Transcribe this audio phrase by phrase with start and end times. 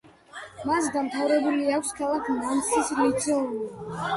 [0.69, 3.71] მას დამთავრებული აქვს ქალაქ ნანსის ლიცეუმი.